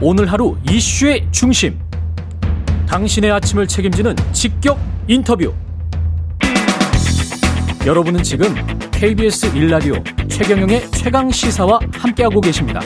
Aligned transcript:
오늘 0.00 0.30
하루 0.30 0.56
이슈의 0.70 1.26
중심. 1.32 1.76
당신의 2.86 3.32
아침을 3.32 3.66
책임지는 3.66 4.14
직격 4.32 4.78
인터뷰. 5.08 5.52
여러분은 7.84 8.22
지금 8.22 8.54
KBS 8.92 9.56
일라디오 9.56 9.94
최경영의 10.28 10.88
최강 10.92 11.28
시사와 11.32 11.80
함께하고 11.94 12.40
계십니다. 12.40 12.80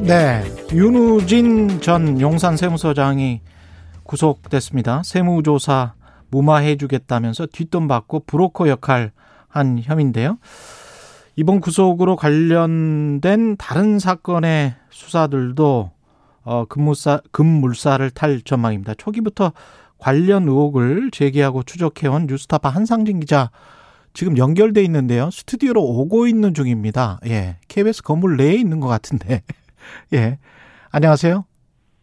네, 0.00 0.44
윤우진 0.72 1.80
전 1.80 2.20
용산 2.20 2.56
세무서장이 2.56 3.40
구속됐습니다. 4.04 5.02
세무조사 5.04 5.94
무마해주겠다면서 6.30 7.46
뒷돈 7.52 7.88
받고 7.88 8.26
브로커 8.26 8.68
역할 8.68 9.10
한 9.48 9.80
혐의인데요. 9.82 10.38
이번 11.36 11.60
구속으로 11.60 12.16
관련된 12.16 13.56
다른 13.56 13.98
사건의 13.98 14.74
수사들도 14.90 15.90
어, 16.44 16.64
급무사, 16.66 17.20
급물살을 17.32 18.10
탈 18.10 18.40
전망입니다. 18.42 18.94
초기부터 18.94 19.52
관련 19.98 20.44
의혹을 20.44 21.10
제기하고 21.10 21.62
추적해온 21.62 22.26
뉴스타파 22.26 22.68
한상진 22.68 23.20
기자 23.20 23.50
지금 24.12 24.38
연결돼 24.38 24.82
있는데요. 24.82 25.30
스튜디오로 25.30 25.82
오고 25.82 26.28
있는 26.28 26.54
중입니다. 26.54 27.18
예. 27.26 27.56
KBS 27.68 28.02
건물 28.02 28.36
내에 28.36 28.52
있는 28.54 28.78
것 28.78 28.86
같은데. 28.86 29.42
예. 30.14 30.38
안녕하세요. 30.92 31.44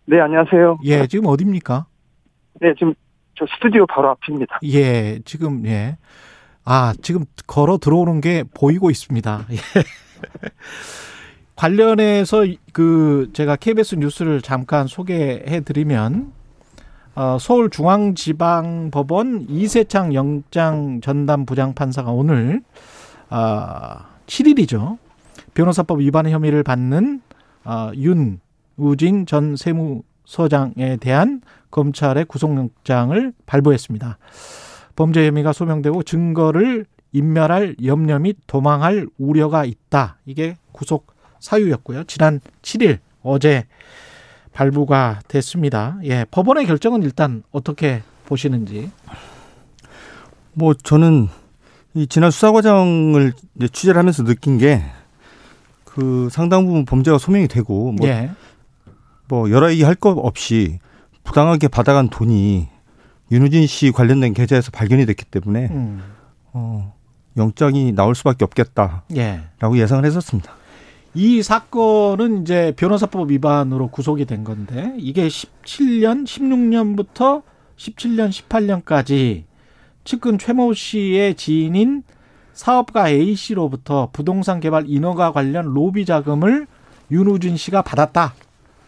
네, 0.05 0.19
안녕하세요. 0.19 0.79
예, 0.83 1.07
지금 1.07 1.27
어딥니까? 1.27 1.85
네, 2.59 2.73
지금 2.77 2.93
저 3.35 3.45
스튜디오 3.55 3.85
바로 3.85 4.09
앞입니다. 4.09 4.59
예, 4.63 5.19
지금, 5.23 5.65
예. 5.65 5.97
아, 6.63 6.93
지금 7.01 7.25
걸어 7.47 7.77
들어오는 7.77 8.21
게 8.21 8.43
보이고 8.53 8.91
있습니다. 8.91 9.47
예. 9.51 9.57
관련해서 11.55 12.45
그 12.73 13.29
제가 13.33 13.55
KBS 13.55 13.95
뉴스를 13.95 14.41
잠깐 14.41 14.85
소개해 14.87 15.61
드리면 15.61 16.33
어, 17.13 17.37
서울중앙지방법원 17.39 19.47
이세창 19.49 20.13
영장 20.13 21.01
전담 21.01 21.45
부장판사가 21.45 22.09
오늘 22.11 22.61
아, 23.29 24.07
7일이죠. 24.27 24.97
변호사법 25.53 25.99
위반 25.99 26.29
혐의를 26.29 26.63
받는 26.63 27.21
아, 27.63 27.91
윤우진 27.95 29.25
전 29.27 29.55
세무서장에 29.55 30.97
대한 30.99 31.41
검찰의 31.69 32.25
구속영장을 32.25 33.33
발부했습니다. 33.45 34.17
범죄 34.95 35.25
혐의가 35.27 35.53
소명되고 35.53 36.03
증거를 36.03 36.85
인멸할 37.13 37.75
염려 37.83 38.19
및 38.19 38.37
도망할 38.47 39.07
우려가 39.17 39.65
있다. 39.65 40.17
이게 40.25 40.57
구속 40.71 41.07
사유였고요. 41.39 42.05
지난 42.05 42.39
7일 42.61 42.99
어제 43.23 43.65
발부가 44.53 45.19
됐습니다. 45.27 45.97
예, 46.03 46.25
법원의 46.31 46.65
결정은 46.65 47.03
일단 47.03 47.43
어떻게 47.51 48.03
보시는지? 48.25 48.91
뭐 50.53 50.73
저는 50.73 51.27
이 51.93 52.07
지난 52.07 52.31
수사 52.31 52.51
과정을 52.51 53.33
이제 53.55 53.67
취재를 53.67 53.99
하면서 53.99 54.23
느낀 54.23 54.57
게 54.57 54.83
그 55.93 56.29
상당 56.31 56.65
부분 56.65 56.85
범죄가 56.85 57.17
소명이 57.17 57.49
되고 57.49 57.91
뭐, 57.91 58.07
예. 58.07 58.31
뭐 59.27 59.51
여러 59.51 59.69
얘기 59.71 59.83
할 59.83 59.95
것 59.95 60.17
없이 60.17 60.79
부당하게 61.23 61.67
받아간 61.67 62.09
돈이 62.09 62.69
윤우진 63.31 63.65
씨 63.67 63.91
관련된 63.91 64.33
계좌에서 64.33 64.71
발견이 64.71 65.05
됐기 65.05 65.25
때문에 65.25 65.67
음. 65.71 66.03
어, 66.53 66.93
영장이 67.37 67.93
나올 67.93 68.13
수밖에 68.13 68.43
없겠다라고 68.43 69.03
예. 69.15 69.41
예상을 69.73 70.03
했었습니다. 70.03 70.53
이 71.13 71.43
사건은 71.43 72.41
이제 72.41 72.73
변호사법 72.77 73.31
위반으로 73.31 73.87
구속이 73.87 74.25
된 74.25 74.43
건데 74.43 74.93
이게 74.97 75.27
17년, 75.27 76.25
16년부터 76.25 77.43
17년, 77.77 78.29
18년까지 78.29 79.43
측근 80.03 80.37
최모 80.37 80.73
씨의 80.73 81.35
지인인 81.35 82.03
사업가 82.53 83.09
A 83.09 83.35
씨로부터 83.35 84.09
부동산 84.11 84.59
개발 84.59 84.85
인허가 84.87 85.31
관련 85.31 85.73
로비 85.73 86.05
자금을 86.05 86.67
윤우진 87.11 87.57
씨가 87.57 87.81
받았다. 87.81 88.33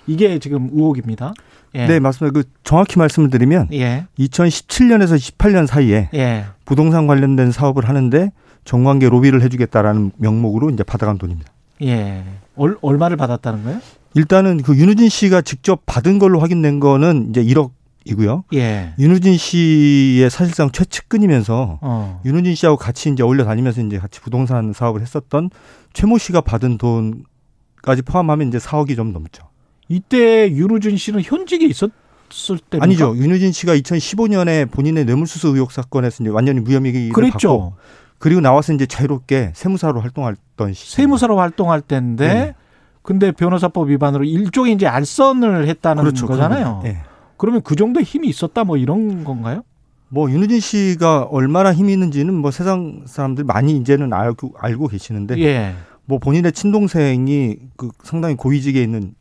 이게 0.07 0.39
지금 0.39 0.69
의혹입니다. 0.73 1.33
예. 1.75 1.87
네, 1.87 1.99
맞습니다. 1.99 2.39
그 2.39 2.47
정확히 2.63 2.99
말씀을 2.99 3.29
드리면 3.29 3.69
예. 3.73 4.05
2017년에서 4.19 5.15
18년 5.15 5.67
사이에 5.67 6.09
예. 6.13 6.45
부동산 6.65 7.07
관련된 7.07 7.51
사업을 7.51 7.87
하는데 7.87 8.31
정관계 8.65 9.09
로비를 9.09 9.41
해주겠다라는 9.41 10.11
명목으로 10.17 10.69
이제 10.69 10.83
받아간 10.83 11.17
돈입니다. 11.17 11.51
예. 11.81 12.23
얼, 12.55 12.77
얼마를 12.81 13.17
받았다는 13.17 13.63
거예요? 13.63 13.79
일단은 14.13 14.61
그 14.61 14.77
윤우진 14.77 15.09
씨가 15.09 15.41
직접 15.41 15.81
받은 15.85 16.19
걸로 16.19 16.39
확인된 16.39 16.79
거는 16.79 17.29
이제 17.29 17.43
1억 17.43 17.71
이고요. 18.05 18.43
예. 18.53 18.93
윤우진 18.99 19.37
씨의 19.37 20.29
사실상 20.29 20.71
최측근이면서 20.71 21.79
어. 21.81 22.21
윤우진 22.25 22.53
씨하고 22.55 22.77
같이 22.77 23.09
이제 23.09 23.23
어울려 23.23 23.45
다니면서 23.45 23.81
이제 23.81 23.97
같이 23.97 24.19
부동산 24.19 24.73
사업을 24.73 25.01
했었던 25.01 25.49
최모 25.93 26.17
씨가 26.17 26.41
받은 26.41 26.77
돈까지 26.77 28.01
포함하면 28.05 28.49
이제 28.49 28.57
4억이 28.57 28.95
좀 28.95 29.13
넘죠. 29.13 29.43
이때 29.89 30.49
윤우진 30.51 30.97
씨는 30.97 31.21
현직에 31.21 31.65
있었을 31.65 32.59
때 32.69 32.77
아니죠. 32.81 33.15
윤우진 33.15 33.51
씨가 33.51 33.75
2015년에 33.75 34.69
본인의 34.71 35.05
뇌물수수 35.05 35.49
의혹 35.49 35.71
사건에서 35.71 36.23
이제 36.23 36.29
완전히 36.29 36.59
무혐의를 36.61 37.09
받고 37.09 37.13
그랬죠. 37.13 37.75
그리고 38.17 38.39
나와서 38.41 38.73
이제 38.73 38.85
자유롭게 38.85 39.51
세무사로 39.53 39.99
활동했던 39.99 40.73
시. 40.73 40.95
세무사로 40.95 41.37
활동할 41.39 41.81
때인데 41.81 42.33
네. 42.33 42.55
근데 43.01 43.31
변호사법 43.33 43.89
위반으로 43.89 44.23
일종의 44.23 44.73
이제 44.73 44.87
알선을 44.87 45.67
했다는 45.67 46.03
그렇죠. 46.03 46.25
거잖아요. 46.25 46.83
예. 46.85 46.99
그러면 47.35 47.61
그 47.61 47.75
정도의 47.75 48.05
힘이 48.05 48.29
있었다 48.29 48.63
뭐 48.63 48.77
이런 48.77 49.25
건가요? 49.25 49.63
뭐 50.07 50.31
윤우진 50.31 50.61
씨가 50.61 51.23
얼마나 51.23 51.73
힘이 51.73 51.93
있는지는 51.93 52.33
뭐 52.33 52.51
세상 52.51 53.01
사람들 53.05 53.43
많이 53.43 53.75
이제는 53.75 54.13
알고 54.13 54.53
알고 54.57 54.87
계시는데 54.87 55.37
예. 55.39 55.73
뭐 56.05 56.19
본인의 56.19 56.53
친동생이 56.53 57.57
그 57.75 57.89
상당히 58.03 58.35
고위직에 58.35 58.81
있는 58.81 59.15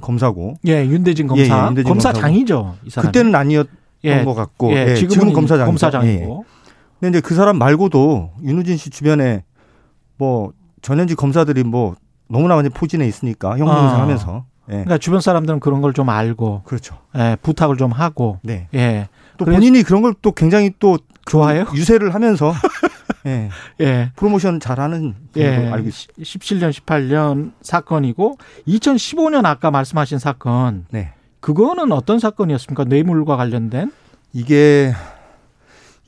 검사고 0.00 0.56
예, 0.66 0.84
윤대진 0.86 1.26
검사. 1.26 1.42
예, 1.44 1.48
예, 1.48 1.66
윤대진 1.66 1.84
검사장이죠. 1.88 2.76
이 2.84 2.90
사람. 2.90 3.06
그때는 3.12 3.34
아니었던 3.34 3.68
예. 4.04 4.24
것 4.24 4.34
같고 4.34 4.72
예, 4.72 4.90
예, 4.90 4.94
지금은 4.94 5.10
지금 5.10 5.32
검사장 5.32 5.66
검사장이고. 5.66 6.44
근데 7.00 7.18
이제 7.18 7.26
그 7.26 7.34
사람 7.34 7.58
말고도 7.58 8.30
윤우진 8.42 8.76
씨 8.76 8.90
주변에 8.90 9.44
뭐 10.16 10.52
전현직 10.82 11.16
검사들이 11.16 11.64
뭐 11.64 11.94
너무나 12.28 12.54
많이 12.56 12.68
포진해 12.70 13.06
있으니까 13.06 13.58
형무생하면서 13.58 14.44
예. 14.68 14.72
그러니까 14.72 14.98
주변 14.98 15.20
사람들은 15.20 15.60
그런 15.60 15.80
걸 15.82 15.92
좀 15.92 16.08
알고 16.08 16.62
그렇죠. 16.64 16.96
예, 17.16 17.36
부탁을 17.42 17.76
좀 17.76 17.92
하고 17.92 18.38
네. 18.42 18.68
예. 18.74 19.08
또 19.36 19.44
본인이 19.44 19.82
그런 19.82 20.00
걸 20.02 20.14
또 20.22 20.32
굉장히 20.32 20.72
또 20.78 20.98
좋아해요? 21.26 21.66
유세를 21.74 22.14
하면서 22.14 22.52
예, 23.26 23.48
예. 23.80 24.10
프로모션 24.16 24.60
잘하는 24.60 25.14
예. 25.36 25.68
알고 25.68 25.88
있습니다. 25.88 26.22
17년, 26.22 26.72
18년 26.72 27.52
사건이고 27.62 28.38
2015년 28.68 29.46
아까 29.46 29.70
말씀하신 29.70 30.18
사건 30.18 30.86
네. 30.90 31.12
그거는 31.40 31.92
어떤 31.92 32.18
사건이었습니까? 32.18 32.84
뇌물과 32.84 33.36
관련된? 33.36 33.92
이게 34.32 34.92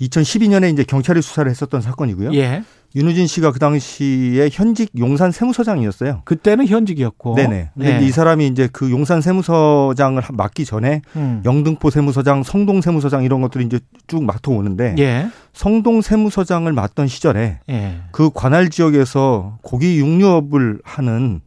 2012년에 0.00 0.72
이제 0.72 0.84
경찰이 0.84 1.22
수사를 1.22 1.50
했었던 1.50 1.80
사건이고요. 1.80 2.34
예. 2.34 2.62
윤우진 2.94 3.26
씨가 3.26 3.52
그 3.52 3.58
당시에 3.58 4.48
현직 4.50 4.90
용산 4.96 5.30
세무서장이었어요. 5.30 6.22
그때는 6.24 6.66
현직이었고. 6.66 7.34
네네. 7.34 7.70
근데 7.74 8.00
예. 8.00 8.06
이 8.06 8.10
사람이 8.10 8.46
이제 8.46 8.68
그 8.72 8.90
용산 8.90 9.20
세무서장을 9.20 10.22
맡기 10.32 10.64
전에 10.64 11.02
음. 11.16 11.42
영등포 11.44 11.90
세무서장, 11.90 12.42
성동 12.42 12.80
세무서장 12.80 13.24
이런 13.24 13.42
것들이 13.42 13.66
이제 13.66 13.80
쭉 14.06 14.24
맡아오는데 14.24 14.94
예. 14.98 15.28
성동 15.52 16.00
세무서장을 16.00 16.72
맡던 16.72 17.06
시절에 17.06 17.60
예. 17.68 18.00
그 18.12 18.30
관할 18.32 18.70
지역에서 18.70 19.58
고기 19.62 19.98
육류업을 19.98 20.80
하는 20.84 21.40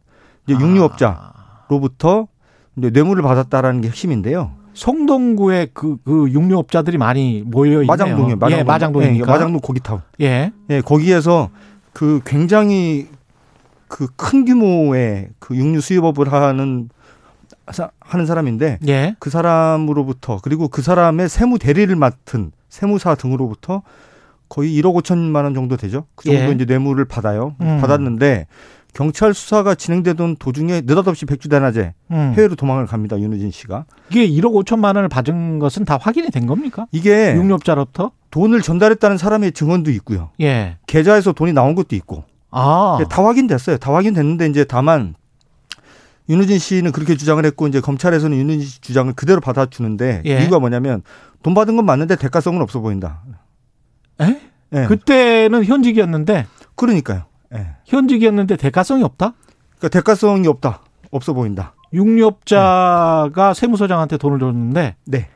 이제 0.46 0.54
아. 0.54 0.60
육류업자로부터 0.60 2.28
이제 2.76 2.90
뇌물을 2.90 3.22
받았다라는 3.22 3.80
게 3.80 3.88
핵심인데요. 3.88 4.52
성동구에 4.74 5.68
그, 5.72 5.96
그 6.04 6.30
육류업자들이 6.30 6.98
많이 6.98 7.42
모여 7.44 7.72
있네요. 7.82 7.86
마장동이요. 7.86 8.36
마장동. 8.36 8.58
예, 8.58 8.62
마장동이니까. 8.64 9.26
네, 9.26 9.32
마장동 9.32 9.60
고기타운. 9.60 10.00
예. 10.20 10.52
예, 10.70 10.80
거기에서 10.80 11.50
그 11.92 12.20
굉장히 12.24 13.08
그 13.88 14.06
큰 14.16 14.44
규모의 14.44 15.30
그 15.40 15.56
육류 15.56 15.80
수입업을 15.80 16.32
하는 16.32 16.88
사- 17.72 17.90
하는 17.98 18.24
사람인데 18.26 18.78
예. 18.86 19.16
그 19.18 19.30
사람으로부터 19.30 20.38
그리고 20.42 20.68
그 20.68 20.80
사람의 20.82 21.28
세무 21.28 21.58
대리를 21.58 21.94
맡은 21.96 22.52
세무사 22.68 23.16
등으로부터 23.16 23.82
거의 24.48 24.80
1억 24.80 24.94
5천만 25.02 25.42
원 25.44 25.54
정도 25.54 25.76
되죠. 25.76 26.06
그 26.14 26.24
정도 26.26 26.50
예. 26.50 26.52
이제 26.52 26.64
뇌물을 26.64 27.04
받아요. 27.04 27.54
음. 27.60 27.78
받았는데 27.80 28.46
경찰 28.92 29.34
수사가 29.34 29.74
진행되던 29.74 30.36
도중에 30.36 30.82
느닷없이 30.82 31.26
백주대낮에 31.26 31.94
음. 32.10 32.34
해외로 32.36 32.54
도망을 32.54 32.86
갑니다. 32.86 33.18
윤우진 33.18 33.50
씨가. 33.50 33.84
이게 34.10 34.28
1억 34.28 34.64
5천만 34.64 34.96
원을 34.96 35.08
받은 35.08 35.58
것은 35.58 35.84
다 35.84 35.98
확인이 36.00 36.30
된 36.30 36.46
겁니까? 36.46 36.86
이게 36.92 37.34
육류업자로부터? 37.34 38.12
돈을 38.30 38.62
전달했다는 38.62 39.18
사람의 39.18 39.52
증언도 39.52 39.90
있고요. 39.92 40.30
예. 40.40 40.76
계좌에서 40.86 41.32
돈이 41.32 41.52
나온 41.52 41.74
것도 41.74 41.96
있고 41.96 42.24
아. 42.50 42.98
예, 43.00 43.04
다 43.08 43.24
확인됐어요. 43.24 43.78
다 43.78 43.92
확인됐는데 43.94 44.46
이제 44.46 44.64
다만 44.64 45.14
윤우진 46.28 46.58
씨는 46.58 46.92
그렇게 46.92 47.16
주장을 47.16 47.44
했고 47.44 47.66
이제 47.66 47.80
검찰에서는 47.80 48.36
윤우진 48.36 48.60
씨 48.62 48.80
주장을 48.80 49.12
그대로 49.14 49.40
받아주는데 49.40 50.22
예. 50.26 50.40
이유가 50.42 50.58
뭐냐면 50.60 51.02
돈 51.42 51.54
받은 51.54 51.76
건 51.76 51.84
맞는데 51.84 52.16
대가성은 52.16 52.62
없어 52.62 52.80
보인다. 52.80 53.22
에? 54.20 54.40
예. 54.74 54.86
그때는 54.86 55.64
현직이었는데 55.64 56.46
그러니까요. 56.76 57.24
예. 57.54 57.66
현직이었는데 57.86 58.56
대가성이 58.56 59.02
없다? 59.02 59.34
그러니까 59.78 59.88
대가성이 59.88 60.46
없다. 60.48 60.82
없어 61.10 61.32
보인다. 61.32 61.74
육류업자가 61.92 63.54
세무서장한테 63.54 64.16
돈을 64.16 64.38
줬는데 64.38 64.96
네. 65.06 65.28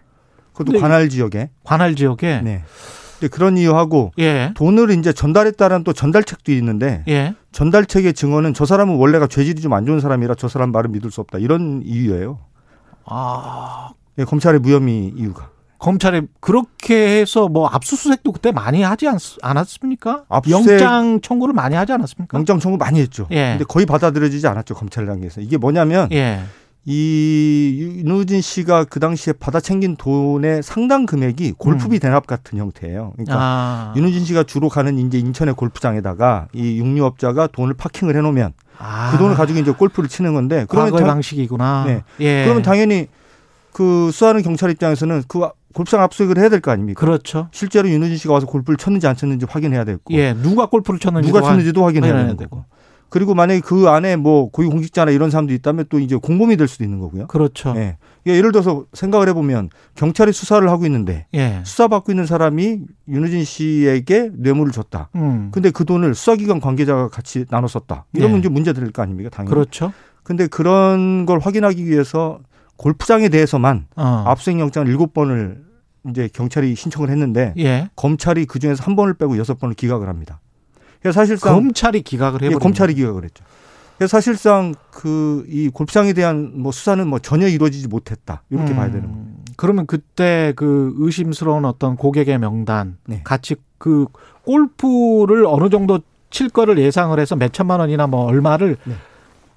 그것도 0.52 0.78
관할 0.80 1.08
지역에. 1.08 1.50
관할 1.64 1.96
지역에 1.96 2.40
네. 2.42 2.62
그런 3.30 3.56
이유하고 3.56 4.12
예. 4.18 4.52
돈을 4.54 4.90
이제 4.90 5.12
전달했다는 5.12 5.82
또 5.84 5.92
전달책도 5.92 6.52
있는데 6.52 7.04
예. 7.08 7.34
전달책의 7.52 8.12
증언은 8.14 8.54
저 8.54 8.66
사람은 8.66 8.96
원래가 8.96 9.26
죄질이 9.26 9.60
좀 9.62 9.72
안 9.72 9.86
좋은 9.86 9.98
사람이라 10.00 10.34
저 10.36 10.46
사람 10.48 10.70
말을 10.72 10.90
믿을 10.90 11.10
수 11.10 11.20
없다. 11.22 11.38
이런 11.38 11.82
이유예요. 11.84 12.38
아, 13.06 13.90
예, 14.18 14.24
검찰의 14.24 14.60
무혐의 14.60 15.12
이유가. 15.16 15.50
검찰에 15.84 16.22
그렇게 16.40 17.20
해서 17.20 17.46
뭐 17.48 17.66
압수수색도 17.68 18.32
그때 18.32 18.52
많이 18.52 18.80
하지 18.82 19.06
않, 19.06 19.18
않았습니까? 19.42 20.24
압수수색- 20.30 20.50
영장 20.80 21.20
청구를 21.20 21.52
많이 21.52 21.76
하지 21.76 21.92
않았습니까? 21.92 22.38
영장 22.38 22.58
청구 22.58 22.78
많이 22.78 23.00
했죠. 23.00 23.26
예. 23.32 23.50
근데 23.50 23.64
거의 23.64 23.84
받아들여지지 23.84 24.46
않았죠. 24.46 24.74
검찰 24.74 25.04
단계에서. 25.04 25.42
이게 25.42 25.58
뭐냐면 25.58 26.08
예. 26.12 26.40
이 26.86 27.76
윤우진 28.02 28.40
씨가 28.40 28.84
그 28.84 28.98
당시에 28.98 29.34
받아 29.34 29.60
챙긴 29.60 29.96
돈의 29.96 30.62
상당 30.62 31.04
금액이 31.04 31.52
골프비 31.58 31.98
대납 31.98 32.26
같은 32.26 32.58
형태예요. 32.58 33.12
그러니까 33.16 33.34
음. 33.34 33.38
아. 33.38 33.92
윤우진 33.94 34.24
씨가 34.24 34.44
주로 34.44 34.70
가는 34.70 34.96
이제 34.98 35.18
인천의 35.18 35.54
골프장에다가 35.54 36.48
이 36.54 36.78
육류업자가 36.78 37.48
돈을 37.48 37.74
파킹을 37.74 38.16
해놓으면 38.16 38.54
아. 38.78 39.10
그 39.12 39.18
돈을 39.18 39.34
가지고 39.34 39.58
이제 39.60 39.70
골프를 39.70 40.08
치는 40.08 40.32
건데 40.32 40.64
그러면 40.66 40.92
과거의 40.92 41.06
당, 41.06 41.14
방식이구나. 41.16 41.84
네. 41.86 42.02
예. 42.20 42.44
그러면 42.44 42.62
당연히 42.62 43.08
그 43.72 44.10
수사하는 44.12 44.42
경찰 44.42 44.70
입장에서는 44.70 45.24
그 45.28 45.48
골프장 45.74 46.00
압수수색을 46.02 46.38
해야 46.40 46.48
될 46.48 46.60
거 46.60 46.70
아닙니까? 46.70 46.98
그렇죠. 47.00 47.48
실제로 47.52 47.88
윤우진 47.88 48.16
씨가 48.16 48.32
와서 48.32 48.46
골프를 48.46 48.76
쳤는지 48.78 49.06
안 49.06 49.16
쳤는지 49.16 49.46
확인해야 49.48 49.84
되고 49.84 50.00
예. 50.12 50.32
누가 50.34 50.66
골프를 50.66 50.98
쳤는지 50.98 51.28
누가 51.28 51.42
쳤는지도 51.42 51.84
확인해야 51.84 52.28
되고. 52.36 52.36
거고. 52.36 52.64
그리고 53.10 53.34
만약에 53.34 53.60
그 53.60 53.88
안에 53.88 54.16
뭐 54.16 54.50
고위 54.50 54.66
공직자나 54.66 55.12
이런 55.12 55.30
사람도 55.30 55.52
있다면 55.52 55.84
또 55.88 56.00
이제 56.00 56.16
공범이 56.16 56.56
될 56.56 56.66
수도 56.66 56.82
있는 56.82 56.98
거고요. 56.98 57.28
그렇죠. 57.28 57.72
예. 57.76 57.96
예, 58.26 58.32
예를 58.32 58.50
들어서 58.50 58.86
생각을 58.92 59.28
해보면 59.28 59.68
경찰이 59.94 60.32
수사를 60.32 60.68
하고 60.68 60.84
있는데 60.86 61.26
예. 61.34 61.60
수사받고 61.64 62.10
있는 62.10 62.26
사람이 62.26 62.80
윤우진 63.08 63.44
씨에게 63.44 64.30
뇌물을 64.32 64.72
줬다. 64.72 65.10
음. 65.14 65.50
근데 65.52 65.70
그 65.70 65.84
돈을 65.84 66.14
수사기관 66.16 66.60
관계자가 66.60 67.08
같이 67.08 67.44
나눠 67.50 67.68
썼다. 67.68 68.06
이러면 68.14 68.36
예. 68.36 68.40
이제 68.40 68.48
문제 68.48 68.72
될 68.72 68.90
거 68.90 69.02
아닙니까? 69.02 69.30
당연히. 69.30 69.50
그렇죠. 69.54 69.92
근데 70.24 70.46
그런 70.48 71.24
걸 71.26 71.38
확인하기 71.38 71.84
위해서 71.86 72.40
골프장에 72.76 73.28
대해서만 73.28 73.86
어. 73.96 74.24
압수수색 74.26 74.60
영장을 74.60 74.88
일곱 74.88 75.14
번을 75.14 75.62
이제 76.10 76.28
경찰이 76.32 76.74
신청을 76.74 77.08
했는데 77.10 77.54
예. 77.58 77.88
검찰이 77.96 78.44
그 78.46 78.58
중에서 78.58 78.82
한 78.84 78.96
번을 78.96 79.14
빼고 79.14 79.38
여섯 79.38 79.58
번을 79.58 79.74
기각을 79.74 80.08
합니다. 80.08 80.40
그래서 81.00 81.20
사실상 81.20 81.54
검찰이 81.54 82.02
기각을 82.02 82.40
예, 82.42 82.46
해버린 82.46 82.58
검찰이 82.58 82.94
기각을 82.94 83.24
했죠. 83.24 83.44
그래서 83.96 84.10
사실상 84.16 84.74
그 84.90 85.34
이 85.48 85.68
골프장에 85.68 86.12
대한 86.12 86.52
뭐 86.54 86.72
수사는 86.72 87.06
뭐 87.06 87.18
전혀 87.18 87.46
이루어지지 87.46 87.88
못했다 87.88 88.42
이렇게 88.50 88.72
음. 88.72 88.76
봐야 88.76 88.90
되는 88.90 89.02
거예요. 89.10 89.24
그러면 89.56 89.86
그때 89.86 90.52
그 90.56 90.94
의심스러운 90.96 91.64
어떤 91.64 91.96
고객의 91.96 92.38
명단 92.38 92.96
네. 93.06 93.20
같이 93.24 93.56
그 93.78 94.06
골프를 94.42 95.46
어느 95.46 95.70
정도 95.70 96.00
칠 96.30 96.48
거를 96.48 96.78
예상을 96.78 97.18
해서 97.20 97.36
몇 97.36 97.52
천만 97.52 97.80
원이나 97.80 98.06
뭐 98.06 98.24
얼마를 98.24 98.76
네. 98.84 98.94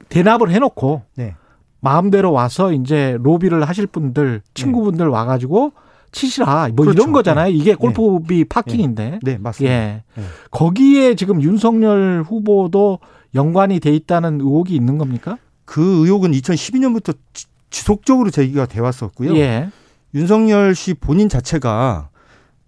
대납을 0.09 0.51
해놓고 0.51 1.03
네. 1.15 1.35
마음대로 1.79 2.31
와서 2.31 2.73
이제 2.73 3.17
로비를 3.21 3.67
하실 3.67 3.87
분들 3.87 4.41
친구분들 4.53 5.07
와가지고 5.07 5.73
치시라 6.11 6.69
뭐 6.69 6.85
그렇죠. 6.85 7.01
이런 7.01 7.11
거잖아요. 7.11 7.51
이게 7.51 7.75
골프비 7.75 8.45
파킹인데. 8.45 9.19
네, 9.21 9.37
맞습니다. 9.37 9.75
예. 9.75 10.03
네. 10.15 10.23
거기에 10.51 11.15
지금 11.15 11.41
윤석열 11.41 12.23
후보도 12.27 12.99
연관이 13.35 13.79
돼 13.79 13.93
있다는 13.93 14.41
의혹이 14.41 14.75
있는 14.75 14.97
겁니까? 14.97 15.37
그 15.65 15.81
의혹은 16.05 16.31
2012년부터 16.31 17.15
지속적으로 17.69 18.29
제기가 18.31 18.65
돼 18.65 18.79
왔었고요. 18.79 19.35
예. 19.35 19.69
윤석열 20.15 20.73
씨 20.73 20.93
본인 20.93 21.29
자체가 21.29 22.09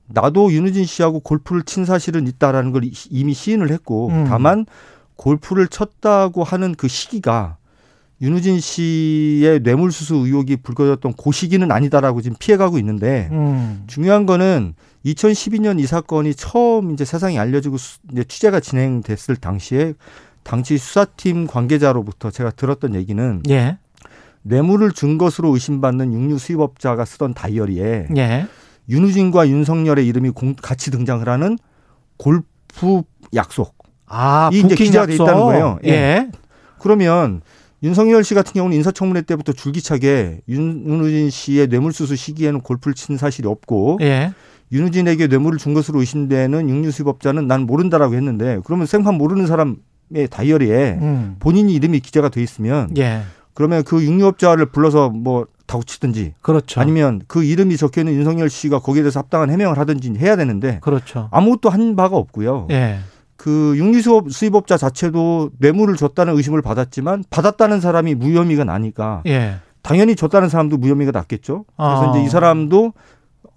나도 0.07 0.51
윤우진 0.51 0.85
씨하고 0.85 1.19
골프를 1.21 1.63
친 1.63 1.85
사실은 1.85 2.27
있다라는 2.27 2.71
걸 2.71 2.83
이미 3.09 3.33
시인을 3.33 3.71
했고 3.71 4.09
음. 4.09 4.25
다만 4.27 4.65
골프를 5.15 5.67
쳤다고 5.67 6.43
하는 6.43 6.75
그 6.75 6.87
시기가 6.87 7.57
윤우진 8.21 8.59
씨의 8.59 9.61
뇌물수수 9.61 10.15
의혹이 10.15 10.57
불거졌던 10.57 11.13
그 11.21 11.31
시기는 11.31 11.71
아니다라고 11.71 12.21
지금 12.21 12.35
피해가고 12.37 12.77
있는데 12.79 13.29
음. 13.31 13.83
중요한 13.87 14.25
거는 14.25 14.73
2012년 15.05 15.79
이 15.79 15.85
사건이 15.85 16.35
처음 16.35 16.91
이제 16.91 17.05
세상에 17.05 17.39
알려지고 17.39 17.77
수- 17.77 17.99
이제 18.11 18.23
취재가 18.25 18.59
진행됐을 18.59 19.37
당시에 19.37 19.93
당시 20.43 20.77
수사팀 20.77 21.47
관계자로부터 21.47 22.31
제가 22.31 22.51
들었던 22.51 22.95
얘기는 22.95 23.41
예. 23.49 23.77
뇌물을 24.41 24.91
준 24.91 25.17
것으로 25.17 25.53
의심받는 25.53 26.11
육류 26.11 26.37
수입업자가 26.39 27.05
쓰던 27.05 27.33
다이어리에 27.33 28.07
예. 28.17 28.47
윤우진과 28.89 29.47
윤석열의 29.47 30.05
이름이 30.07 30.31
공- 30.31 30.55
같이 30.61 30.91
등장을 30.91 31.27
하는 31.29 31.57
골프 32.17 33.03
약속. 33.33 33.77
아, 34.07 34.49
이 34.51 34.59
이제 34.59 34.75
기재가 34.75 35.05
돼. 35.05 35.13
있다는 35.13 35.33
거예요. 35.35 35.79
예. 35.85 35.89
예. 35.89 36.31
그러면 36.79 37.41
윤석열 37.81 38.23
씨 38.23 38.33
같은 38.33 38.53
경우는 38.53 38.75
인사청문회 38.77 39.21
때부터 39.21 39.53
줄기차게 39.53 40.41
윤, 40.49 40.85
윤우진 40.85 41.29
씨의 41.29 41.67
뇌물수수 41.67 42.15
시기에는 42.15 42.61
골프를 42.61 42.93
친 42.93 43.17
사실이 43.17 43.47
없고 43.47 43.99
예. 44.01 44.33
윤우진에게 44.71 45.27
뇌물을 45.27 45.57
준 45.57 45.73
것으로 45.73 45.99
의심되는 45.99 46.69
육류 46.69 46.91
수입업자는 46.91 47.47
난 47.47 47.61
모른다라고 47.61 48.15
했는데 48.15 48.59
그러면 48.65 48.85
생판 48.85 49.15
모르는 49.15 49.47
사람의 49.47 50.27
다이어리에 50.29 50.99
음. 51.01 51.35
본인 51.39 51.69
이름이 51.69 52.01
기재가 52.01 52.29
돼 52.29 52.43
있으면 52.43 52.91
예. 52.97 53.21
그러면 53.53 53.83
그 53.83 54.03
육류업자를 54.03 54.67
불러서 54.67 55.09
뭐 55.09 55.47
다구치든지 55.65 56.33
그렇죠. 56.41 56.81
아니면 56.81 57.21
그 57.27 57.43
이름이 57.43 57.77
적혀 57.77 58.01
있는 58.01 58.13
윤석열 58.13 58.49
씨가 58.49 58.79
거기에 58.79 59.03
대해서 59.03 59.19
합당한 59.19 59.49
해명을 59.49 59.77
하든지 59.77 60.13
해야 60.17 60.35
되는데 60.35 60.79
그렇죠. 60.81 61.29
아무것도 61.31 61.69
한 61.69 61.95
바가 61.95 62.15
없고요. 62.15 62.67
예. 62.71 62.99
그 63.39 63.73
육류 63.77 64.01
수업 64.01 64.29
수입업자 64.29 64.75
자체도 64.75 65.51
뇌물을 65.59 65.95
줬다는 65.95 66.35
의심을 66.35 66.61
받았지만 66.61 67.23
받았다는 67.29 67.79
사람이 67.79 68.15
무혐의가 68.15 68.65
나니까 68.65 69.23
예. 69.27 69.59
당연히 69.81 70.17
줬다는 70.17 70.49
사람도 70.49 70.75
무혐의가 70.75 71.11
났겠죠. 71.11 71.63
그래서 71.77 72.11
아. 72.11 72.11
이제 72.11 72.25
이 72.25 72.27
사람도 72.27 72.91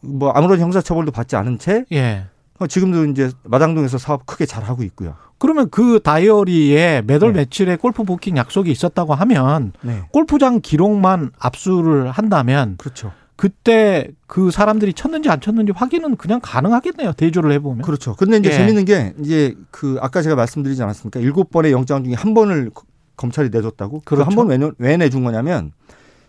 뭐 0.03 0.31
아무런 0.31 0.61
형사처벌도 0.61 1.11
받지 1.11 1.35
않은 1.35 1.59
채 1.59 1.85
예. 1.91 2.27
지금도 2.69 3.07
이제 3.07 3.33
마장동에서 3.43 3.99
사업 3.99 4.25
크게 4.25 4.47
잘 4.47 4.63
하고 4.63 4.85
있고요. 4.85 5.17
그러면 5.39 5.69
그 5.69 5.99
다이어리에 5.99 7.03
몇월 7.05 7.33
네. 7.33 7.41
며칠에 7.41 7.75
골프 7.75 8.05
부킹 8.05 8.37
약속이 8.37 8.71
있었다고 8.71 9.15
하면 9.15 9.73
네. 9.81 10.03
골프장 10.13 10.61
기록만 10.61 11.33
압수를 11.41 12.13
한다면 12.13 12.77
그렇죠. 12.79 13.11
그때 13.43 14.07
그 14.29 14.53
사람들이 14.53 14.93
쳤는지 14.93 15.29
안 15.29 15.41
쳤는지 15.41 15.73
확인은 15.75 16.15
그냥 16.15 16.39
가능하겠네요. 16.41 17.13
대조를 17.15 17.51
해보면. 17.55 17.83
그렇죠. 17.83 18.15
근데 18.15 18.37
이제 18.37 18.51
예. 18.51 18.53
재밌는 18.55 18.85
게 18.85 19.15
이제 19.21 19.57
그 19.73 19.99
아까 20.01 20.23
제가 20.23 20.37
말씀드리지 20.37 20.81
않았습니까? 20.81 21.19
일곱 21.19 21.51
번의 21.51 21.73
영장 21.73 22.05
중에 22.05 22.15
한 22.15 22.35
번을 22.35 22.71
거- 22.71 22.85
검찰이 23.17 23.49
내줬다고. 23.51 24.03
그 24.05 24.15
그렇죠. 24.15 24.31
한번 24.31 24.47
왜, 24.47 24.71
왜 24.79 24.97
내준 24.97 25.25
거냐면 25.25 25.73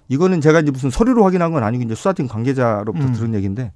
이거는 0.08 0.41
제가 0.41 0.62
이제 0.62 0.72
무슨 0.72 0.89
서류로 0.89 1.24
확인한 1.24 1.51
건 1.51 1.62
아니고 1.63 1.84
이제 1.84 1.93
수사팀 1.93 2.27
관계자로부터 2.27 3.05
음. 3.05 3.13
들은 3.13 3.36
얘기인데 3.36 3.74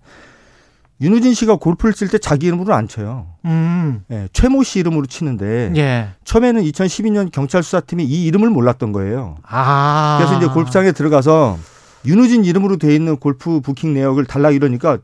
윤우진 1.00 1.36
씨가 1.36 1.58
골프를 1.58 1.94
칠 1.94 2.08
때 2.10 2.17
자기 2.17 2.48
이름으로 2.48 2.74
안 2.74 2.88
쳐요. 2.88 3.27
음. 3.46 4.01
예, 4.10 4.29
최모 4.34 4.63
씨 4.63 4.79
이름으로 4.79 5.06
치는데 5.06 5.74
예. 5.77 6.08
처음에는 6.24 6.63
2012년 6.63 7.32
경찰 7.32 7.62
수사팀이 7.62 8.03
이 8.03 8.25
이름을 8.25 8.50
몰랐던 8.50 8.94
거예요. 8.94 9.36
아. 9.44 10.17
그래서 10.20 10.38
이제 10.39 10.48
골프장에 10.51 10.91
들어가서 10.91 11.60
윤우진 12.06 12.46
이름으로 12.46 12.77
돼 12.77 12.94
있는 12.96 13.18
골프 13.18 13.60
부킹 13.60 13.94
내역을 13.94 14.25
달라 14.25 14.51
이러니까 14.51 14.98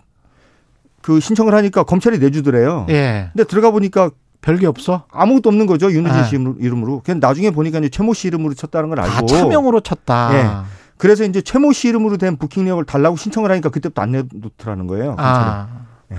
그 1.02 1.20
신청을 1.20 1.54
하니까 1.54 1.84
검찰이 1.84 2.20
내주더래요. 2.20 2.86
예. 2.90 3.30
근데 3.34 3.44
들어가 3.44 3.72
보니까 3.72 4.10
별게 4.42 4.68
없어. 4.68 5.06
아무것도 5.12 5.50
없는 5.50 5.66
거죠. 5.66 5.92
윤우진 5.92 6.20
아. 6.20 6.24
씨 6.24 6.38
이름으로-. 6.38 7.04
그냥 7.04 7.20
나중에 7.20 7.52
보니까 7.52 7.80
이제 7.80 7.90
최모 7.90 8.14
씨 8.14 8.28
이름으로 8.28 8.54
쳤다는 8.54 8.90
걸다 8.90 9.04
알고. 9.04 9.28
차명으로 9.28 9.82
쳤다. 9.82 10.30
예. 10.34 10.74
그래서 10.98 11.24
이제 11.26 11.42
최모 11.42 11.74
씨 11.74 11.90
이름으로 11.90 12.18
된 12.18 12.38
부킹 12.38 12.66
내역을 12.66 12.86
달라고 12.86 13.18
신청을 13.18 13.52
하니까 13.52 13.70
그때부터 13.70 14.02
안 14.02 14.12
내놓더라는 14.12 14.88
거예요. 14.88 15.16
검찰이. 15.16 15.46
아. 15.46 15.68
예. 16.12 16.16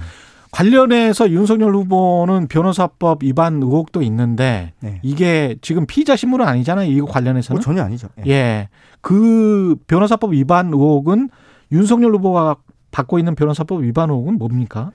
관련해서 0.54 1.30
윤석열 1.30 1.74
후보는 1.74 2.46
변호사법 2.46 3.24
위반 3.24 3.54
의혹도 3.60 4.02
있는데 4.02 4.72
네. 4.80 5.00
이게 5.02 5.56
지금 5.62 5.84
피의자 5.84 6.14
신문은 6.14 6.46
아니잖아요. 6.46 6.88
이거 6.90 7.06
관련해서는. 7.06 7.58
뭐 7.58 7.62
전혀 7.62 7.82
아니죠. 7.82 8.08
예. 8.24 8.30
예. 8.30 8.68
그 9.00 9.74
변호사법 9.88 10.32
위반 10.32 10.68
의혹은 10.68 11.28
윤석열 11.72 12.14
후보가 12.14 12.56
받고 12.92 13.18
있는 13.18 13.34
변호사법 13.34 13.82
위반 13.82 14.10
의혹은 14.10 14.38
뭡니까? 14.38 14.92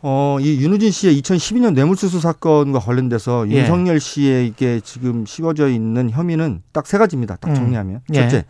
어, 0.00 0.36
이 0.40 0.60
윤우진 0.62 0.92
씨의 0.92 1.20
2012년 1.20 1.74
뇌물수수 1.74 2.20
사건과 2.20 2.78
관련돼서 2.78 3.50
예. 3.50 3.56
윤석열 3.58 3.98
씨에게 3.98 4.80
지금 4.84 5.26
씌워져 5.26 5.68
있는 5.68 6.08
혐의는 6.10 6.62
딱 6.70 6.86
세 6.86 6.98
가지입니다. 6.98 7.34
딱 7.40 7.48
음. 7.50 7.54
정리하면. 7.56 8.00
예. 8.14 8.20
첫째, 8.20 8.44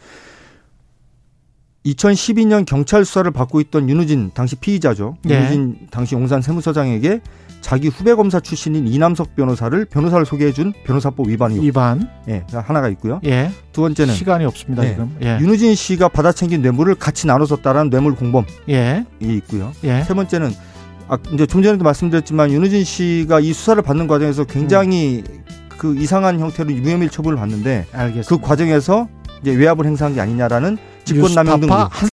2012년 1.87 2.67
경찰 2.67 3.05
수사를 3.05 3.31
받고 3.31 3.61
있던 3.61 3.89
윤우진 3.89 4.33
당시 4.35 4.57
피의자죠. 4.57 5.17
예. 5.29 5.37
윤우진 5.37 5.89
당시 5.91 6.15
용산 6.15 6.43
세무서장에게 6.43 7.21
자기 7.61 7.89
후배 7.89 8.15
검사 8.15 8.41
출신인 8.41 8.87
이남석 8.87 9.35
변호사를 9.35 9.85
변호사를 9.87 10.25
소개해준 10.25 10.73
변호사법 10.85 11.29
위반 11.29 11.53
의혹. 11.53 11.65
위반. 11.65 12.09
예, 12.29 12.45
하나가 12.53 12.89
있고요. 12.91 13.21
예. 13.25 13.51
두 13.73 13.81
번째는 13.81 14.15
시간이 14.15 14.45
없습니다 14.45 14.83
네. 14.83 14.91
지금. 14.91 15.17
예. 15.23 15.39
윤우진 15.41 15.75
씨가 15.75 16.09
받아챙긴 16.09 16.63
뇌물을 16.63 16.95
같이 16.97 17.27
나눠 17.27 17.47
썼다라는 17.47 17.91
뇌물 17.91 18.15
공범이 18.15 18.47
예. 18.69 19.05
있고요. 19.21 19.73
예. 19.85 20.03
세 20.03 20.15
번째는 20.15 20.53
아, 21.09 21.17
이제 21.33 21.47
좀 21.47 21.63
전에도 21.63 21.85
말씀드렸지만 21.85 22.53
윤우진 22.53 22.85
씨가 22.85 23.41
이 23.41 23.53
수사를 23.53 23.83
받는 23.83 24.07
과정에서 24.09 24.45
굉장히 24.45 25.25
그 25.79 25.97
이상한 25.97 26.39
형태로 26.39 26.71
무혐의 26.71 27.09
처분을 27.09 27.39
받는데 27.39 27.87
알겠습니다. 27.93 28.29
그 28.29 28.41
과정에서 28.41 29.09
이제 29.43 29.53
외압을 29.55 29.87
행사한 29.87 30.15
게 30.15 30.21
아니냐라는 30.21 30.79
직권남용 31.05 31.61
등. 31.61 31.69